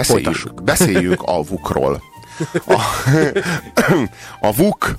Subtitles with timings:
[0.00, 2.02] Beszéljük, beszéljük a VUK-ról.
[2.66, 2.80] A,
[4.40, 4.94] a VUK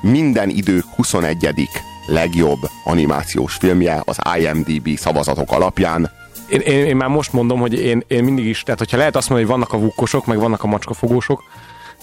[0.00, 1.68] minden idők 21.
[2.06, 6.10] legjobb animációs filmje az IMDb szavazatok alapján.
[6.48, 9.28] Én, én, én már most mondom, hogy én, én mindig is, tehát hogyha lehet azt
[9.28, 11.42] mondani, hogy vannak a vukkosok, meg vannak a macskafogósok,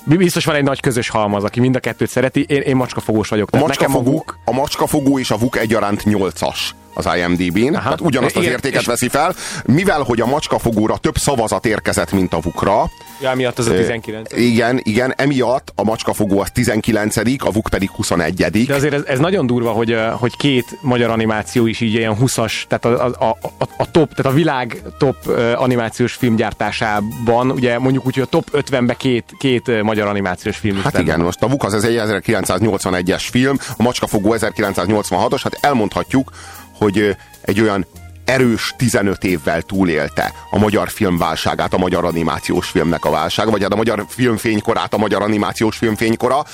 [0.03, 3.49] biztos van egy nagy közös halmaz, aki mind a kettőt szereti, én, én macskafogós vagyok.
[3.51, 6.57] A macskafogó, a, a macskafogó és a vuk egyaránt 8-as
[6.97, 9.35] az IMDb-n, hát ugyanazt az Igen, értéket veszi fel,
[9.65, 12.89] mivel hogy a macskafogóra több szavazat érkezett, mint a vukra.
[13.21, 14.33] Ja, emiatt az a 19.
[14.37, 19.19] Igen, igen, emiatt a macskafogó az 19 a vuk pedig 21 De azért ez, ez
[19.19, 23.65] nagyon durva, hogy, hogy két magyar animáció is így ilyen 20-as, tehát a, a, a,
[23.77, 25.15] a top, tehát a világ top
[25.55, 30.99] animációs filmgyártásában, ugye mondjuk úgy, hogy a top 50-be két, két magyar animációs film Hát
[30.99, 36.31] igen, most a VUK az egy 1981-es film, a Macskafogó 1986-os, hát elmondhatjuk,
[36.77, 37.85] hogy egy olyan
[38.27, 43.71] erős 15 évvel túlélte a magyar filmválságát, a magyar animációs filmnek a válsága, vagy hát
[43.71, 46.45] a magyar filmfénykorát, a magyar animációs filmfénykora.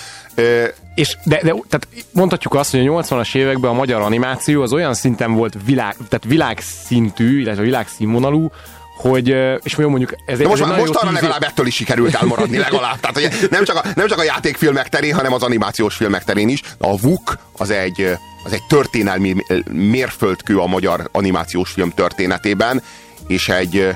[0.95, 4.94] És de, de tehát mondhatjuk azt, hogy a 80-as években a magyar animáció az olyan
[4.94, 8.52] szinten volt világ, tehát világszintű, illetve világszínvonalú,
[8.95, 9.27] hogy,
[9.63, 12.99] és mondjuk ez De most, ez most arra legalább ettől is sikerült elmaradni legalább.
[12.99, 16.49] Tehát hogy nem, csak a, nem csak a játékfilmek terén, hanem az animációs filmek terén
[16.49, 16.61] is.
[16.77, 19.36] A VUK az egy, az egy történelmi
[19.71, 22.81] mérföldkő a magyar animációs film történetében,
[23.27, 23.89] és egy,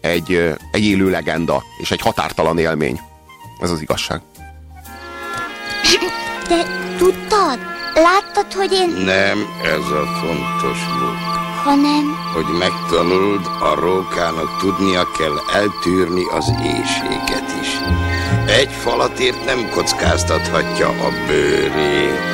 [0.00, 3.00] egy, egy élő legenda, és egy határtalan élmény.
[3.60, 4.20] Ez az igazság.
[6.48, 6.66] Te
[6.98, 7.58] tudtad?
[7.94, 8.90] Láttad, hogy én...
[9.04, 12.04] Nem, ez a fontos volt hanem...
[12.34, 17.70] Hogy megtanuld, a rókának tudnia kell eltűrni az éjséget is.
[18.60, 22.26] Egy falatért nem kockáztathatja a bőrét.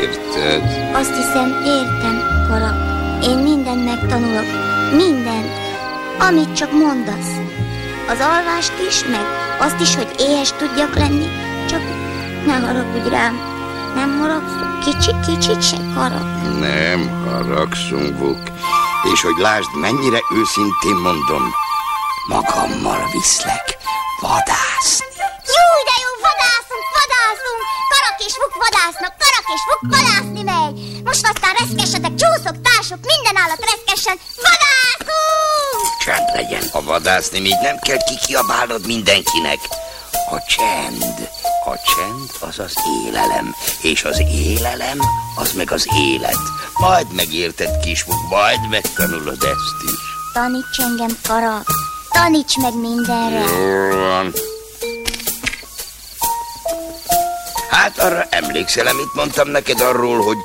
[0.00, 0.62] Érted?
[0.94, 2.16] Azt hiszem, értem,
[2.48, 2.70] Kara.
[3.22, 4.48] Én mindent megtanulok.
[4.96, 5.52] Mindent.
[6.28, 7.32] Amit csak mondasz.
[8.08, 9.24] Az alvást is, meg
[9.58, 11.26] azt is, hogy éhes tudjak lenni.
[11.68, 11.80] Csak
[12.46, 13.53] ne haragudj rám.
[13.94, 14.80] Nem haragszom.
[14.80, 16.26] Kicsit, kicsit se harag.
[16.58, 18.42] Nem haragszunk, Vuk.
[19.12, 21.44] És hogy lásd, mennyire őszintén mondom,
[22.28, 23.66] magammal viszlek
[24.20, 25.06] vadászni.
[25.56, 27.60] Jó, de jó, vadászunk, vadászunk!
[27.92, 30.74] Karak és Vuk vadásznak, Karak és Vuk vadászni megy!
[31.08, 34.16] Most aztán reszkesedek, csúszok, társok, minden állat reszkesen,
[34.46, 35.82] vadászunk!
[36.04, 39.60] Csend legyen, ha vadászni még nem kell kikiabálnod mindenkinek.
[40.30, 41.28] A csend
[41.64, 44.98] a csend az az élelem, és az élelem
[45.36, 46.38] az meg az élet.
[46.74, 50.00] Majd megérted, kismuk, majd megtanulod ezt is.
[50.32, 51.62] Taníts engem, Kara,
[52.10, 53.38] taníts meg mindenre.
[53.38, 54.32] Jól van.
[57.70, 60.38] Hát arra emlékszel, amit mondtam neked arról, hogy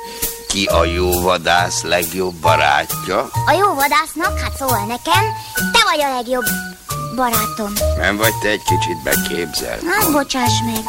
[0.48, 3.18] ki a jó vadász legjobb barátja?
[3.46, 5.24] A jó vadásznak, hát szóval nekem,
[5.72, 6.44] te vagy a legjobb
[7.16, 7.72] barátom.
[7.98, 9.78] Nem vagy te egy kicsit beképzel?
[9.86, 10.84] Hát bocsáss meg.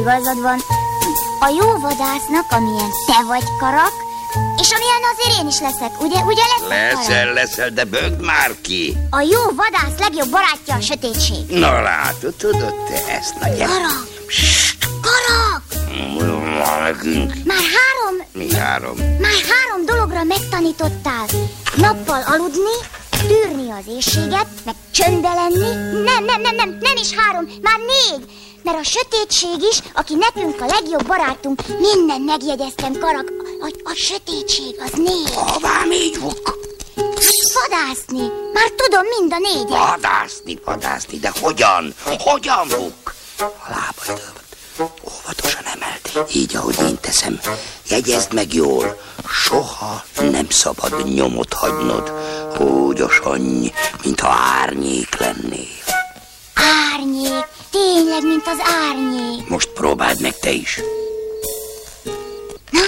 [0.00, 0.58] Igazad van,
[1.40, 3.92] a jó vadásznak, amilyen te vagy karak,
[4.60, 6.20] és amilyen azért én is leszek, ugye?
[6.20, 7.34] Ugye leszek Leszel, karak?
[7.34, 8.96] leszel, de bögd már ki!
[9.10, 11.46] A jó vadász legjobb barátja a sötétség.
[11.48, 14.06] Na látod, tudod te ezt, nagy Karak!
[15.00, 15.66] Karak!
[16.66, 17.32] Már nekünk.
[17.44, 18.26] Már három...
[18.32, 18.96] Mi három?
[18.98, 21.26] Már három dologra megtanítottál.
[21.76, 22.76] Nappal aludni,
[23.26, 26.02] tűrni az éjséget, meg csöndbe lenni.
[26.02, 28.24] Nem, nem, nem, nem, nem is három, már négy
[28.66, 34.80] mert a sötétség is, aki nekünk a legjobb barátunk, minden megjegyeztem, Karak, a, a sötétség
[34.84, 35.34] az négy.
[35.34, 35.82] Hová
[36.20, 36.58] vuk?
[37.54, 38.30] Vadászni.
[38.52, 39.68] Már tudom mind a négyet.
[39.68, 41.94] Vadászni, vadászni, de hogyan?
[42.18, 43.14] Hogyan vuk?
[43.38, 44.44] A lábaidat
[44.80, 47.40] óvatosan emeld, így ahogy én teszem.
[47.88, 52.12] Jegyezd meg jól, soha nem szabad nyomot hagynod,
[52.56, 53.72] hógyosony,
[54.02, 54.28] mintha
[54.62, 55.84] árnyék lennél.
[56.92, 57.46] Árnyék?
[57.70, 59.48] Tényleg, mint az árnyék.
[59.48, 60.80] Most próbáld meg te is.
[62.70, 62.80] Na,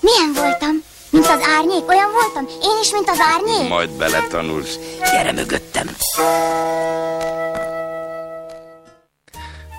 [0.00, 0.82] milyen voltam?
[1.10, 1.88] Mint az árnyék?
[1.88, 2.46] Olyan voltam?
[2.62, 3.68] Én is, mint az árnyék?
[3.68, 4.78] Majd beletanulsz.
[5.12, 5.90] Gyere mögöttem.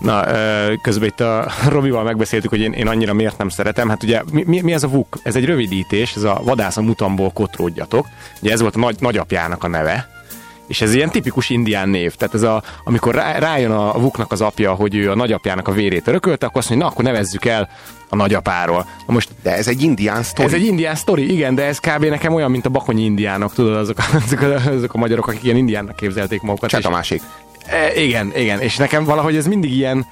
[0.02, 0.26] Na,
[0.82, 3.90] közben itt a Robival megbeszéltük, hogy én, én annyira miért nem szeretem.
[3.90, 5.18] Hát ugye mi, mi ez a VUK?
[5.24, 8.08] Ez egy rövidítés, ez a vadász a mutamból kotródjatok.
[8.42, 10.20] Ugye ez volt a nagy, nagyapjának a neve
[10.72, 12.16] és ez ilyen tipikus indián név.
[12.16, 15.72] Tehát ez a, amikor rá, rájön a Vuknak az apja, hogy ő a nagyapjának a
[15.72, 17.70] vérét örökölte, akkor azt mondja, na akkor nevezzük el
[18.10, 18.86] a nagyapáról.
[19.08, 20.48] Na most, de ez egy indián sztori.
[20.48, 22.06] Ez egy indián sztori, igen, de ez kb.
[22.06, 25.58] nekem olyan, mint a bakonyi indiánok, tudod, azok, azok, azok, azok a magyarok, akik ilyen
[25.58, 26.70] indiánnak képzelték magukat.
[26.70, 27.22] Csak a másik.
[27.66, 30.06] E, igen, igen, és nekem valahogy ez mindig ilyen,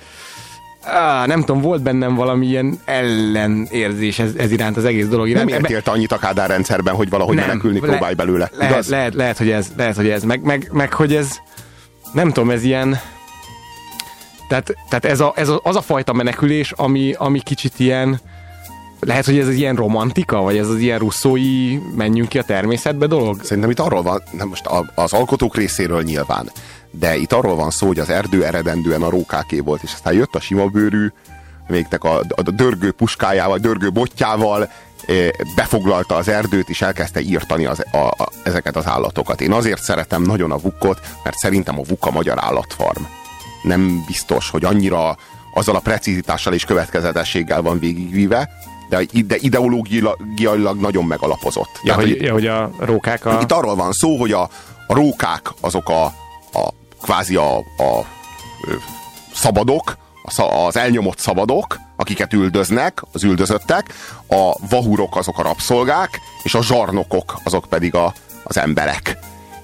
[0.81, 5.49] Á, nem tudom, volt bennem valami ilyen ellenérzés ez, ez iránt, az egész dolog iránt.
[5.49, 8.49] Nem értélt annyit a Kádár rendszerben, hogy valahogy nem, menekülni le, próbálj belőle.
[8.57, 11.37] Le, lehet, lehet, hogy ez, lehet, hogy ez, meg, meg, meg hogy ez,
[12.13, 12.99] nem tudom, ez ilyen,
[14.47, 18.19] tehát, tehát ez, a, ez a, az a fajta menekülés, ami, ami kicsit ilyen,
[18.99, 23.07] lehet, hogy ez egy ilyen romantika, vagy ez az ilyen russzói menjünk ki a természetbe
[23.07, 23.43] dolog?
[23.43, 26.51] Szerintem itt arról van, nem most az alkotók részéről nyilván,
[26.91, 30.35] de itt arról van szó, hogy az erdő eredendően a rókáké volt, és aztán jött
[30.35, 31.07] a sima bőrű,
[31.67, 34.69] végnek a, a dörgő puskájával, dörgő botjával,
[35.55, 39.41] befoglalta az erdőt, és elkezdte írtani az, a, a, ezeket az állatokat.
[39.41, 43.01] Én azért szeretem nagyon a vukkot, mert szerintem a vuk a magyar állatfarm.
[43.63, 45.17] Nem biztos, hogy annyira
[45.53, 48.49] azzal a precizitással és következetességgel van végigvíve,
[48.89, 51.79] de, de ideológiailag nagyon megalapozott.
[51.83, 53.39] Ja, Tehát, hogy, hogy, ja, hogy a rókák a...
[53.41, 54.49] Itt arról van szó, hogy a,
[54.87, 56.03] a rókák azok a,
[56.53, 58.05] a kvázi a, a
[59.33, 59.97] szabadok,
[60.67, 63.93] az elnyomott szabadok, akiket üldöznek, az üldözöttek,
[64.27, 68.13] a vahurok azok a rabszolgák, és a zsarnokok azok pedig a,
[68.43, 69.17] az emberek.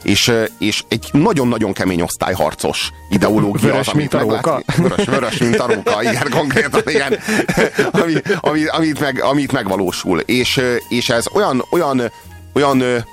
[0.03, 4.61] És, és egy nagyon-nagyon kemény osztályharcos ideológia vörös, az, amit mint a róka.
[4.77, 7.19] Vörös, vörös, mint a róka, igen, konkrétan, igen.
[8.01, 10.19] Ami, ami, amit, meg, amit megvalósul.
[10.19, 12.11] És, és ez olyan, olyan,
[12.53, 13.05] olyan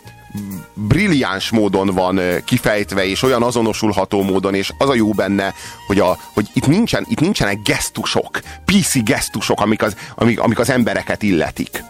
[0.74, 5.54] brilliáns módon van kifejtve, és olyan azonosulható módon, és az a jó benne,
[5.86, 10.70] hogy, a, hogy itt, nincsen, itt nincsenek gesztusok, PC gesztusok, amik az, amik, amik az
[10.70, 11.84] embereket illetik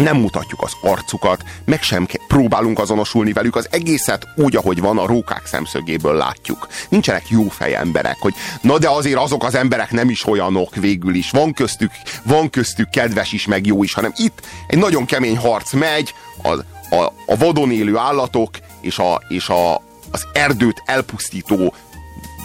[0.00, 5.06] nem mutatjuk az arcukat, meg sem próbálunk azonosulni velük, az egészet úgy, ahogy van, a
[5.06, 6.68] rókák szemszögéből látjuk.
[6.88, 11.14] Nincsenek jó fej emberek, hogy na de azért azok az emberek nem is olyanok végül
[11.14, 11.30] is.
[11.30, 11.90] Van köztük,
[12.22, 16.64] van köztük kedves is, meg jó is, hanem itt egy nagyon kemény harc megy, az,
[16.90, 18.50] a, a vadon élő állatok
[18.80, 19.74] és, a, és a,
[20.10, 21.74] az erdőt elpusztító,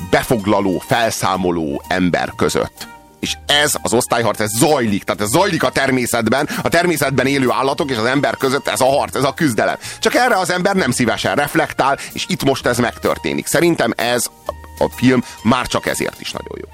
[0.10, 2.88] befoglaló, felszámoló ember között.
[3.20, 7.90] És ez az osztályharc, ez zajlik, tehát ez zajlik a természetben, a természetben élő állatok
[7.90, 9.78] és az ember között ez a harc, ez a küzdelem.
[10.00, 13.48] Csak erre az ember nem szívesen reflektál, és itt most ez megtörténik.
[13.48, 14.26] Szerintem ez
[14.80, 16.68] a film már csak ezért is nagyon jó.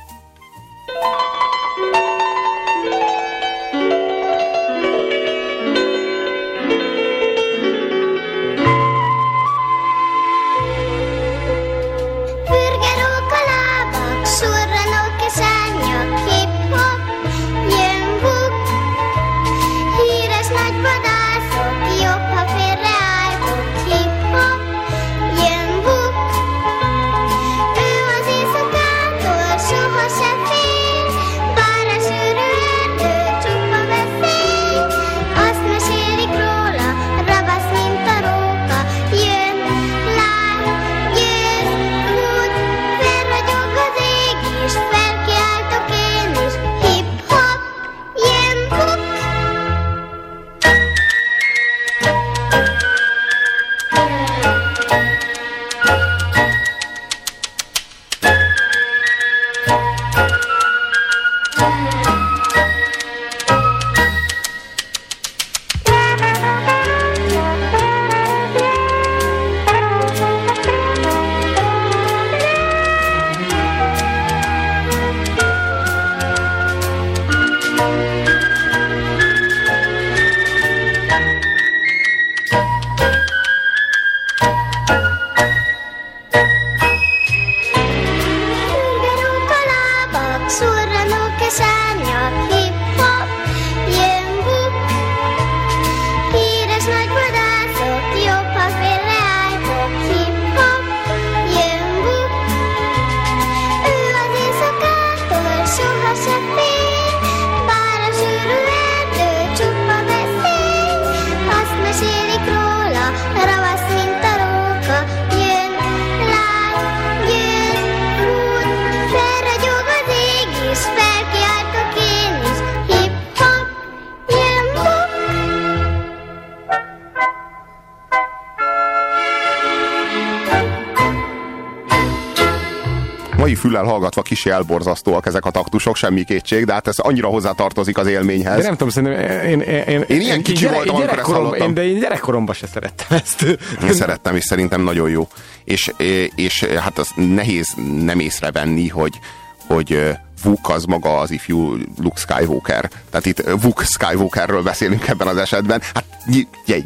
[133.56, 138.08] Füllel hallgatva kis elborzasztóak ezek a taktusok, semmi kétség, de hát ez annyira hozzátartozik az
[138.08, 138.58] élményhez.
[138.58, 141.68] De nem tudom, szerintem én, én, én, én ilyen kicsi gyere, voltam, amikor ezt hallottam.
[141.68, 143.42] Én, de én gyerekkoromban se szerettem ezt.
[143.84, 145.28] Én szerettem, és szerintem nagyon jó.
[145.64, 145.92] És,
[146.36, 149.20] és hát az nehéz nem észrevenni, hogy,
[149.68, 152.90] hogy Vuk az maga az ifjú Luke Skywalker.
[153.10, 155.82] Tehát itt Vuk Skywalkerről beszélünk ebben az esetben.
[155.94, 156.06] Hát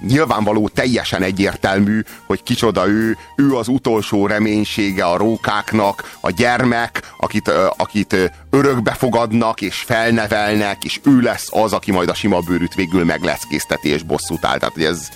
[0.07, 7.51] nyilvánvaló, teljesen egyértelmű, hogy kicsoda ő, ő az utolsó reménysége a rókáknak, a gyermek, akit,
[7.77, 13.05] akit örökbe fogadnak és felnevelnek, és ő lesz az, aki majd a sima bőrűt végül
[13.05, 14.57] megleckészteti és bosszút áll.
[14.57, 15.09] Tehát, ez,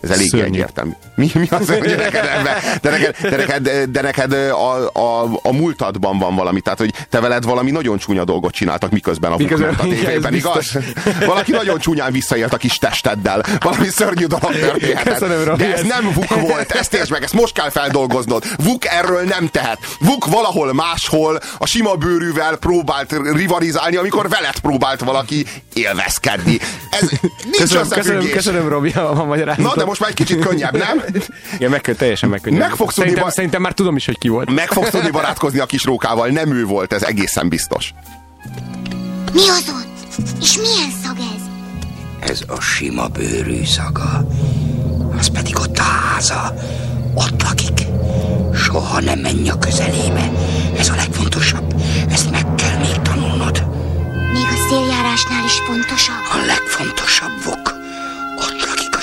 [0.00, 0.46] Ez elég Szörnyű.
[0.46, 0.90] egyértelmű.
[1.14, 5.52] Mi, mi az, hogy neked ebben, de neked, de neked, de neked a, a, a
[5.52, 9.80] múltadban van valami, tehát hogy te veled valami nagyon csúnya dolgot csináltak, miközben a Miközben-
[9.80, 10.78] a tévében, igaz?
[11.26, 13.42] Valaki nagyon csúnyán visszaélt a kis testeddel.
[13.60, 15.12] Valami szörnyű dolog történhetett.
[15.18, 18.44] Köszönöm, de ez nem Vuk volt, ezt értsd meg, ezt most kell feldolgoznod.
[18.58, 19.78] Vuk erről nem tehet.
[20.00, 26.58] Vuk valahol máshol a sima bőrűvel próbált rivalizálni, amikor veled próbált valaki élvezkedni.
[26.90, 27.08] Ez
[27.44, 29.74] nincs Köszönöm, köszönöm, köszönöm, Robi, a, a magyarázatot.
[29.74, 31.02] Na, de most már egy kicsit könnyebb, nem?
[31.56, 32.60] Igen, meg, teljesen megkönnyebb.
[32.60, 34.50] Meg fogsz szerintem, ba- szerintem már tudom is, hogy ki volt.
[34.54, 36.28] Meg fogsz tudni barátkozni a kis rókával.
[36.28, 37.94] Nem ő volt, ez egészen biztos.
[39.32, 39.84] Mi az ott?
[40.40, 41.42] És milyen szag ez?
[42.30, 44.26] Ez a sima bőrű szaga.
[45.18, 46.54] Az pedig ott a háza.
[47.14, 47.86] Ott lakik.
[48.54, 50.30] Soha nem menj a közelébe.
[50.78, 51.74] Ez a legfontosabb.
[52.10, 53.66] Ezt meg kell még tanulnod.
[54.32, 56.24] Még a széljárásnál is fontosabb.
[56.32, 57.75] A legfontosabb vok.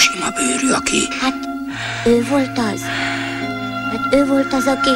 [0.04, 1.08] Sima bőrű, aki...
[1.22, 1.36] Hát
[2.06, 2.82] ő volt az.
[3.92, 4.90] Hát ő volt az, aki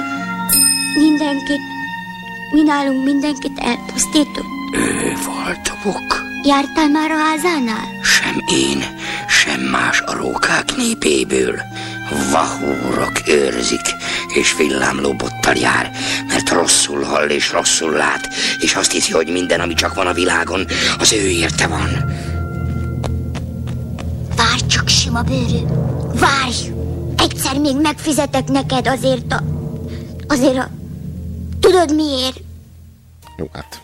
[1.00, 1.62] mindenkit,
[2.52, 4.46] mi nálunk mindenkit elpusztított.
[4.74, 6.26] Ő volt a vok.
[6.44, 7.86] Jártál már a házánál?
[8.04, 8.84] Sem én,
[9.28, 11.62] sem más a rókák népéből.
[12.32, 13.86] Vahúrok őrzik,
[14.34, 15.92] és villámlóbottal jár,
[16.28, 20.14] mert rosszul hall és rosszul lát, és azt hiszi, hogy minden, ami csak van a
[20.14, 20.66] világon,
[21.00, 21.90] az ő érte van.
[25.18, 25.66] Sima bőrű.
[26.20, 26.72] Várj!
[27.18, 29.44] Egyszer még megfizetek neked azért a...
[30.28, 30.70] Azért a...
[31.60, 32.40] Tudod miért?
[33.38, 33.82] Jó, hát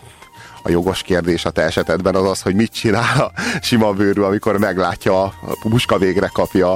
[0.62, 4.58] a jogos kérdés a te esetedben az az, hogy mit csinál a sima bőrű, amikor
[4.58, 6.74] meglátja, a puska végre kapja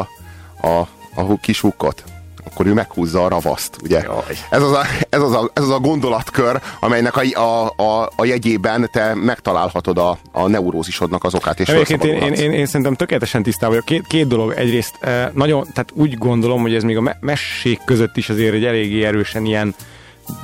[0.60, 0.68] a,
[1.14, 2.04] a kis hukkot.
[2.52, 4.02] Akkor ő meghúzza a ravaszt, ugye?
[4.02, 4.36] Jaj.
[4.50, 8.24] Ez az, a, ez, az a, ez az a gondolatkör, amelynek a, a, a, a
[8.24, 12.94] jegyében te megtalálhatod a, a neurózisodnak az okát, és Egyébként én, én, én, én szerintem
[12.94, 13.84] tökéletesen tisztában vagyok.
[13.84, 14.52] Két, két dolog.
[14.52, 18.54] Egyrészt eh, nagyon, tehát úgy gondolom, hogy ez még a me- mesék között is azért
[18.54, 19.74] egy eléggé erősen ilyen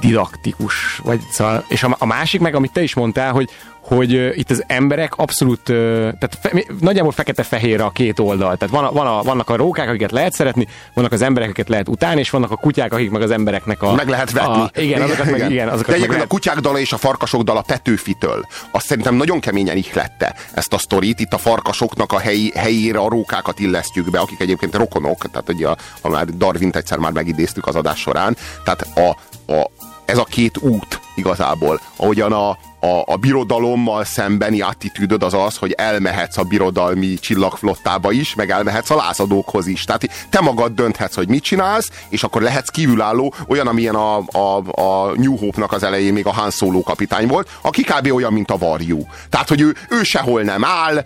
[0.00, 3.48] didaktikus, vagy szóval, és a, a másik meg, amit te is mondtál, hogy,
[3.86, 8.56] hogy itt az emberek abszolút, tehát fe, nagyjából fekete-fehér a két oldal.
[8.56, 11.68] Tehát van a, van a, vannak a rókák, akiket lehet szeretni, vannak az emberek, akiket
[11.68, 13.94] lehet utálni, és vannak a kutyák, akik meg az embereknek a...
[13.94, 14.62] meg lehet vetni.
[14.62, 16.96] A, igen, azokat meg, igen, De azokat meg egyébként lehet, a kutyák dala és a
[16.96, 18.46] farkasok dala Petőfitől.
[18.70, 21.20] Azt szerintem nagyon keményen ihlette ezt a sztorit.
[21.20, 25.68] Itt a farkasoknak a helyi, helyére a rókákat illesztjük be, akik egyébként rokonok, tehát ugye
[25.68, 28.36] a, a már Darwint egyszer már megidéztük az adás során.
[28.64, 29.08] Tehát a,
[29.52, 29.70] a,
[30.04, 35.72] ez a két út igazából, ahogyan a, a, a birodalommal szembeni attitűdöd az az, hogy
[35.72, 39.84] elmehetsz a birodalmi csillagflottába is, meg elmehetsz a lázadókhoz is.
[39.84, 44.56] Tehát te magad dönthetsz, hogy mit csinálsz, és akkor lehetsz kívülálló, olyan, amilyen a, a,
[44.80, 48.12] a New Hope-nak az elején még a Han Solo kapitány volt, aki kb.
[48.12, 49.06] olyan, mint a varjú.
[49.30, 51.04] Tehát, hogy ő, ő sehol nem áll,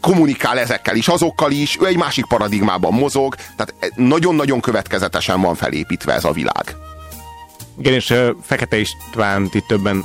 [0.00, 6.12] kommunikál ezekkel is, azokkal is, ő egy másik paradigmában mozog, tehát nagyon-nagyon következetesen van felépítve
[6.12, 6.76] ez a világ.
[7.78, 10.04] Igen, és Fekete Istvánt itt többen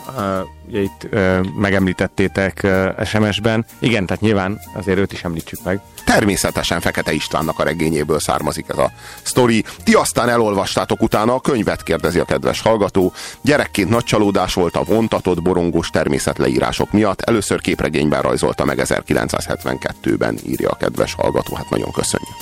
[0.70, 2.68] ugye itt uh, megemlítettétek
[3.06, 3.66] SMS-ben.
[3.80, 5.82] Igen, tehát nyilván azért őt is említsük meg.
[6.06, 9.64] Természetesen Fekete Istvánnak a regényéből származik ez a sztori.
[9.84, 13.14] Ti aztán elolvastátok utána a könyvet, kérdezi a kedves hallgató.
[13.42, 17.22] Gyerekként nagy csalódás volt a vontatott, borongós természetleírások miatt.
[17.22, 21.56] Először képregényben rajzolta meg 1972-ben, írja a kedves hallgató.
[21.56, 22.38] Hát nagyon köszönjük.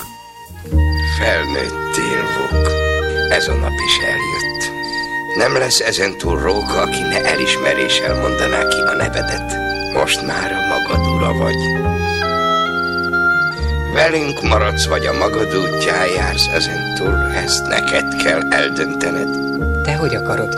[1.18, 2.68] Felnőttél, Vuk.
[3.30, 4.77] Ez a nap is eljött.
[5.38, 9.56] Nem lesz ezen túl róka, aki ne elismeréssel mondaná ki a nevedet.
[9.94, 11.54] Most már a magad ura vagy.
[13.92, 17.32] Velünk maradsz, vagy a magad útján jársz ezen túl.
[17.44, 19.28] Ezt neked kell eldöntened.
[19.84, 20.56] Te hogy akarod?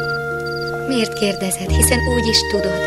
[0.89, 2.79] Miért kérdezed, hiszen úgy is tudod.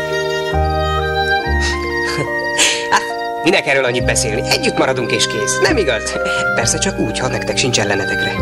[3.44, 4.50] Minek erről annyit beszélni?
[4.50, 5.58] Együtt maradunk és kész.
[5.62, 6.12] Nem igaz?
[6.54, 8.34] Persze csak úgy, ha nektek sincs ellenetekre.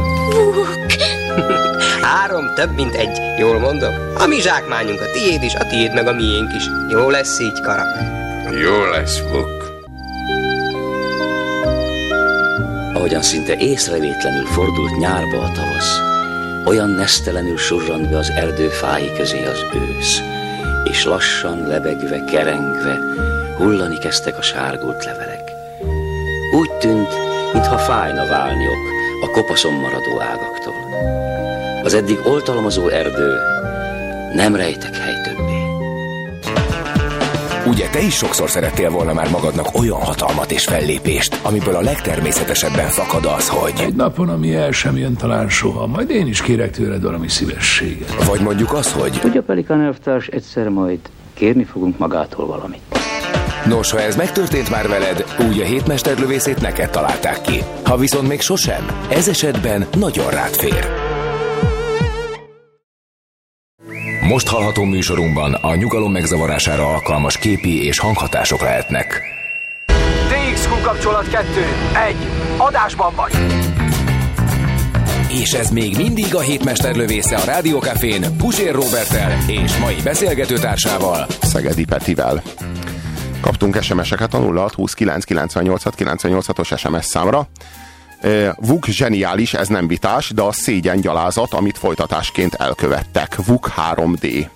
[2.02, 3.21] Három, több mint egy.
[3.42, 3.94] Jól mondom?
[4.18, 6.64] A mi zsákmányunk a tiéd is, a tiéd meg a miénk is.
[6.90, 7.84] Jó lesz így, kara.
[8.62, 9.62] Jó lesz, Vuk.
[12.94, 15.98] ahogyan szinte észrevétlenül fordult nyárba a tavasz,
[16.64, 20.20] olyan nesztelenül surrant be az erdő fái közé az ősz,
[20.84, 22.98] és lassan lebegve, kerengve
[23.56, 25.50] hullani kezdtek a sárgult levelek.
[26.54, 27.10] Úgy tűnt,
[27.52, 28.78] mintha fájna válniok
[29.22, 30.81] a kopaszon maradó ágaktól.
[31.82, 33.36] Az eddig oltalmazó erdő
[34.34, 35.62] nem rejtek hely többé.
[37.66, 42.88] Ugye te is sokszor szerettél volna már magadnak olyan hatalmat és fellépést, amiből a legtermészetesebben
[42.88, 43.72] fakad az, hogy...
[43.80, 48.24] Egy napon, ami el sem jön talán soha, majd én is kérek tőled valami szívességet.
[48.24, 49.18] Vagy mondjuk az, hogy...
[49.20, 50.98] Tudja, Pelikán elvtárs, egyszer majd
[51.34, 52.80] kérni fogunk magától valamit.
[53.66, 57.62] Nos, ha ez megtörtént már veled, úgy a hétmesterlövészét neked találták ki.
[57.84, 61.01] Ha viszont még sosem, ez esetben nagyon rád fér.
[64.32, 69.22] Most hallható műsorunkban a nyugalom megzavarására alkalmas képi és hanghatások lehetnek.
[70.28, 71.46] DXQ kapcsolat 2.
[72.08, 72.16] 1.
[72.56, 73.32] Adásban vagy.
[75.28, 81.84] És ez még mindig a hétmester lövésze a Rádiókafén Pusér Robertel és mai beszélgetőtársával Szegedi
[81.84, 82.42] Petivel.
[83.40, 87.48] Kaptunk SMS-eket a 0629 98 98 os SMS számra.
[88.56, 93.36] Vuk zseniális, ez nem vitás, de a szégyen gyalázat, amit folytatásként elkövettek.
[93.46, 94.46] Vuk 3D.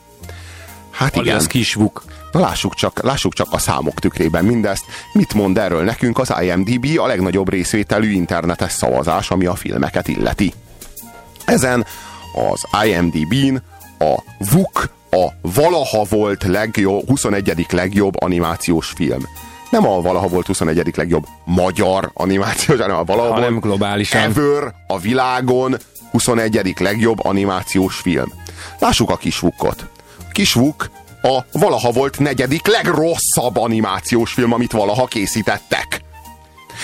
[0.90, 1.37] Hát igen.
[1.37, 2.04] Az kis Vuk.
[2.32, 4.85] Na lássuk csak, lássuk csak a számok tükrében mindezt.
[5.12, 10.52] Mit mond erről nekünk az IMDB, a legnagyobb részvételű internetes szavazás, ami a filmeket illeti.
[11.44, 11.87] Ezen
[12.50, 13.56] az IMDB-n
[13.99, 17.66] a VUK a valaha volt legjobb, 21.
[17.70, 19.23] legjobb animációs film.
[19.70, 20.96] Nem a valaha volt 21.
[20.96, 24.20] legjobb magyar animációs, hanem a valaha Ha nem volt globálisan.
[24.20, 25.76] ever a világon
[26.11, 26.75] 21.
[26.78, 28.32] legjobb animációs film.
[28.78, 29.87] Lássuk a kis Vukot.
[30.32, 30.90] Kis Vuk
[31.23, 36.00] a valaha volt negyedik legrosszabb animációs film, amit valaha készítettek.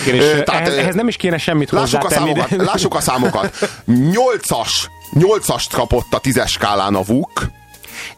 [0.07, 3.55] Ö, tehát, ehhez, ehhez nem is kéne semmit Lássuk a számokat, de- lássuk a számokat.
[3.87, 4.71] 8-as,
[5.19, 7.47] 8-ast kapott a 10-es skálán a VUK,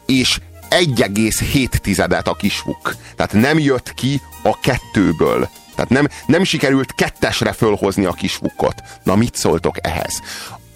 [0.06, 0.40] és
[0.76, 2.96] 1,7 a kis VUK.
[3.16, 5.50] Tehát nem jött ki a kettőből.
[5.76, 8.84] Tehát nem, nem sikerült kettesre fölhozni a kis VUKot.
[9.04, 10.22] Na mit szóltok ehhez?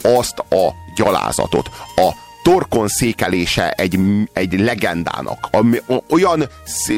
[0.01, 2.13] Azt a gyalázatot, a
[2.49, 3.99] torkon székelése egy,
[4.33, 5.47] egy legendának.
[5.51, 5.77] Ami,
[6.09, 6.49] olyan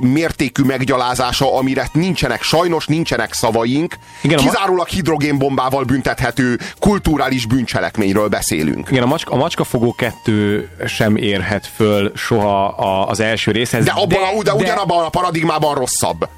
[0.04, 3.98] mértékű meggyalázása, amire nincsenek, sajnos nincsenek szavaink.
[4.22, 8.88] Igen, Kizárólag hidrogénbombával büntethető kulturális bűncselekményről beszélünk.
[8.92, 13.86] Igen, a, macska, a macskafogó kettő sem érhet föl soha a, az első részhez.
[13.86, 16.30] De, abban a, de, ugyanabban a paradigmában rosszabb.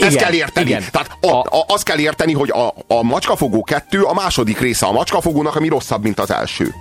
[0.00, 0.66] Ezt Igen, kell érteni.
[0.66, 0.84] igen.
[0.90, 4.92] Tehát a, a, azt kell érteni, hogy a, a Macskafogó 2 a második része a
[4.92, 6.74] Macskafogónak, ami rosszabb, mint az első.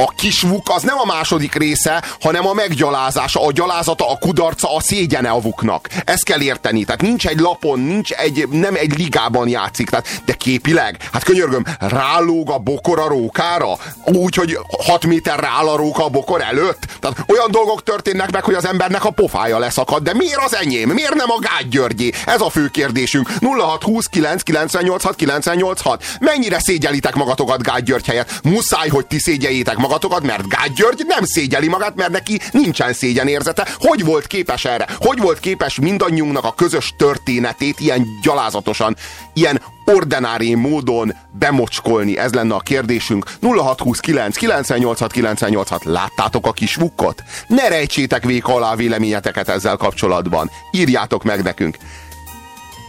[0.00, 4.80] A kisvuk az nem a második része, hanem a meggyalázása, a gyalázata, a kudarca, a
[4.80, 5.88] szégyene a vuknak.
[6.04, 6.84] Ezt kell érteni.
[6.84, 9.90] Tehát nincs egy lapon, nincs egy, nem egy ligában játszik.
[9.90, 15.68] Tehát, de képileg, hát könyörgöm, rálóg a bokor a rókára, úgy, hogy 6 méterre áll
[15.68, 16.86] a róka a bokor előtt.
[17.00, 20.02] Tehát olyan dolgok történnek meg, hogy az embernek a pofája leszakad.
[20.02, 20.90] De miért az enyém?
[20.90, 22.10] Miért nem a Gágy Györgyé?
[22.26, 23.30] Ez a fő kérdésünk.
[23.40, 26.04] 0629 986 986.
[26.20, 28.40] Mennyire szégyelitek magatokat Gágy György helyett?
[28.42, 29.86] Muszáj, hogy ti szégyeljétek magatokat,
[30.22, 33.66] mert Gágy György nem szégyeli magát, mert neki nincsen szégyenérzete.
[33.78, 34.86] Hogy volt képes erre?
[34.98, 38.96] Hogy volt képes mindannyiunknak a közös történetét ilyen gyalázatosan,
[39.32, 42.18] ilyen ordinári módon bemocskolni?
[42.18, 43.24] Ez lenne a kérdésünk.
[43.40, 45.84] 0629 986 986.
[45.84, 47.22] Láttátok a kis vukkot?
[47.46, 50.50] Ne rejtsétek véka alá véleményeteket ezzel kapcsolatban.
[50.70, 51.76] Írjátok meg nekünk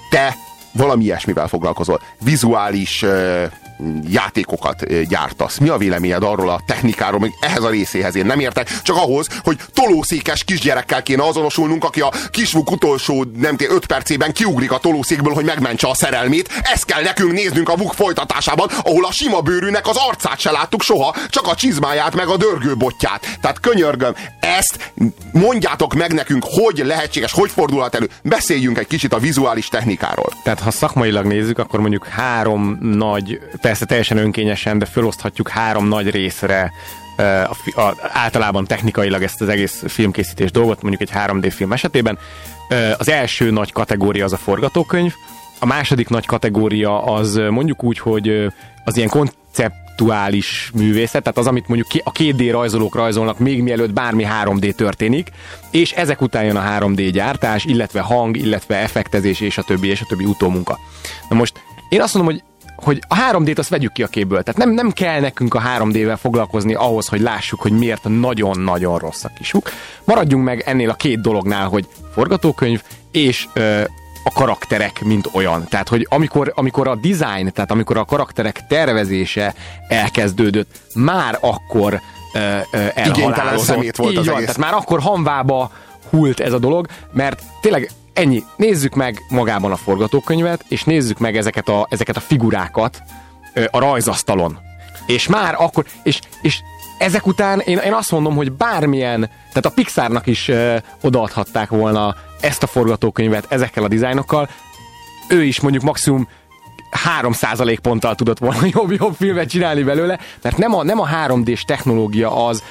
[0.10, 0.38] te
[0.72, 2.02] valami ilyesmivel foglalkozol.
[2.20, 3.06] Vizuális
[4.10, 5.58] játékokat uh, gyártasz.
[5.58, 9.28] Mi a véleményed arról a technikáról, még ehhez a részéhez én nem értek, csak ahhoz,
[9.44, 14.78] hogy tolószékes kisgyerekkel kéne azonosulnunk, aki a kisvuk utolsó, nem té, 5 percében kiugrik a
[14.78, 16.50] tolószékből, hogy megmentse a szerelmét.
[16.74, 20.82] Ezt kell nekünk néznünk a vuk folytatásában, ahol a sima bőrűnek az arcát se láttuk
[20.82, 23.38] soha, csak a csizmáját, meg a dörgőbotját.
[23.42, 24.92] Tehát könyörgöm, ezt
[25.32, 28.10] mondjátok meg nekünk, hogy lehetséges, hogy fordulhat elő.
[28.24, 30.34] Beszéljünk egy kicsit a vizuális technikáról.
[30.44, 33.40] Tehát ha szakmailag nézzük, akkor mondjuk három nagy,
[33.70, 36.72] persze teljesen önkényesen, de feloszthatjuk három nagy részre
[37.16, 42.18] a, a, általában technikailag ezt az egész filmkészítés dolgot, mondjuk egy 3D film esetében.
[42.98, 45.14] Az első nagy kategória az a forgatókönyv,
[45.60, 48.48] a második nagy kategória az mondjuk úgy, hogy
[48.84, 54.26] az ilyen konceptuális művészet, tehát az, amit mondjuk a 2D rajzolók rajzolnak még mielőtt bármi
[54.44, 55.30] 3D történik,
[55.72, 60.02] és ezek után jön a 3D gyártás, illetve hang, illetve effektezés, és a többi, és
[60.02, 60.80] a többi utómunka.
[61.30, 61.54] Na most
[61.90, 62.44] én azt mondom, hogy
[62.84, 64.44] hogy a 3D-t azt vegyük ki a képből.
[64.44, 69.24] Tehát nem, nem kell nekünk a 3D-vel foglalkozni ahhoz, hogy lássuk, hogy miért nagyon-nagyon rossz
[69.24, 69.70] a kisuk.
[70.04, 73.82] Maradjunk meg ennél a két dolognál, hogy forgatókönyv és ö,
[74.24, 75.66] a karakterek, mint olyan.
[75.70, 79.54] Tehát, hogy amikor, amikor a design, tehát amikor a karakterek tervezése
[79.88, 82.02] elkezdődött, már akkor
[82.34, 83.66] ö, ö, elhalálozott.
[83.66, 84.46] szemét volt Így az van, egész.
[84.46, 85.72] Tehát már akkor hanvába
[86.10, 87.90] hult ez a dolog, mert tényleg
[88.20, 88.44] ennyi.
[88.56, 93.02] Nézzük meg magában a forgatókönyvet, és nézzük meg ezeket a, ezeket a figurákat
[93.72, 94.60] a rajzasztalon.
[95.06, 96.60] És már akkor, és, és
[96.98, 102.16] ezek után én, én azt mondom, hogy bármilyen, tehát a Pixarnak is ö, odaadhatták volna
[102.42, 104.50] ezt a forgatókönyvet ezekkel a dizájnokkal,
[105.30, 106.28] ő is mondjuk maximum
[106.90, 107.34] 3
[107.82, 112.46] ponttal tudott volna jobb, jobb filmet csinálni belőle, mert nem a, nem a 3D-s technológia
[112.46, 112.64] az,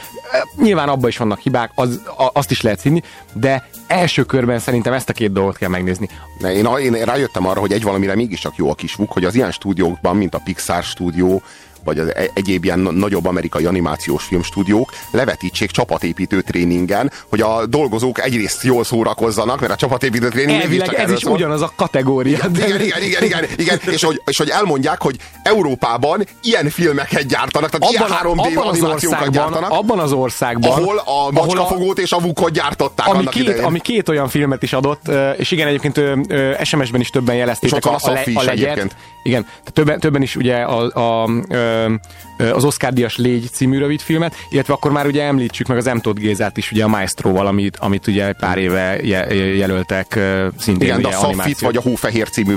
[0.56, 4.92] nyilván abban is vannak hibák, az, a, azt is lehet színni, de első körben szerintem
[4.92, 6.08] ezt a két dolgot kell megnézni.
[6.42, 10.16] Én, én rájöttem arra, hogy egy valamire mégiscsak jó a kisvuk, hogy az ilyen stúdiókban,
[10.16, 11.42] mint a Pixar stúdió,
[11.84, 18.20] vagy az e- egyéb ilyen nagyobb amerikai animációs filmstúdiók levetítsék csapatépítő tréningen, hogy a dolgozók
[18.24, 21.32] egyrészt jól szórakozzanak, mert a csapatépítő tréning Elvileg ez is szól.
[21.32, 22.38] ugyanaz a kategória.
[22.54, 23.78] Igen, igen, igen, igen, igen.
[23.90, 28.90] És, hogy, és hogy elmondják, hogy Európában ilyen filmeket gyártanak, tehát abban, ilyen 3D abban
[28.90, 29.70] az gyártanak.
[29.70, 30.70] Abban az országban.
[30.70, 33.64] Ahol a macskafogót a, és a vukot gyártották ami két, idején.
[33.64, 36.00] Ami két olyan filmet is adott, és igen, egyébként
[36.62, 38.96] SMS-ben is többen jelezték a, a, le, a legyet.
[39.28, 41.28] Igen, többen, többen is ugye a, a, a
[42.38, 45.96] az Oscar díjas Légy című rövidfilmet, illetve akkor már ugye említsük meg az M.
[45.96, 49.00] Todd Gézát is, ugye a Maestro-val, amit, amit ugye pár éve
[49.56, 50.18] jelöltek
[50.58, 52.56] szintén Igen, de a Safit vagy a Hófehér című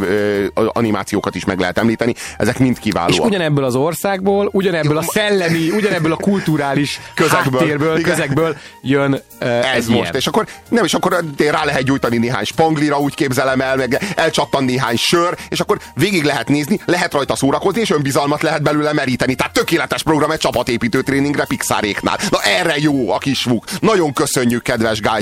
[0.53, 3.13] animációkat is meg lehet említeni, ezek mind kiválóak.
[3.13, 8.09] És ugyanebből az országból, ugyanebből a szellemi, ugyanebből a kulturális közegből, háttérből, igen.
[8.09, 10.01] közegből jön ez most.
[10.01, 10.15] Ilyen.
[10.15, 14.63] És akkor nem, és akkor rá lehet gyújtani néhány spanglira, úgy képzelem el, meg elcsattan
[14.63, 19.35] néhány sör, és akkor végig lehet nézni, lehet rajta szórakozni, és önbizalmat lehet belőle meríteni.
[19.35, 22.17] Tehát tökéletes program egy csapatépítő tréningre Pixaréknál.
[22.29, 23.65] Na erre jó a kis vuk.
[23.79, 25.19] Nagyon köszönjük, kedves Gály.